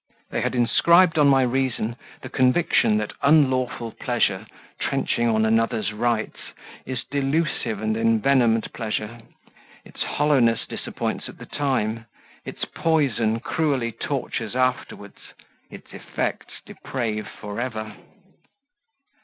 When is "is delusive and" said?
6.87-7.95